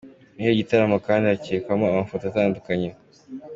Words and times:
Muri 0.35 0.39
icyo 0.43 0.53
gitaramo 0.61 0.97
kandi, 1.07 1.23
hazerekanwa 1.31 1.85
amafoto 1.87 2.23
atandukanye. 2.27 2.89